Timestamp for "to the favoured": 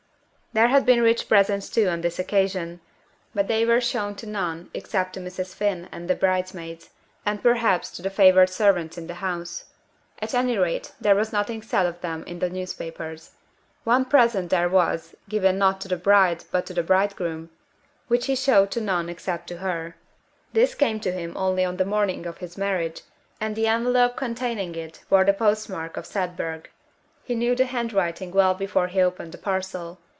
7.91-8.49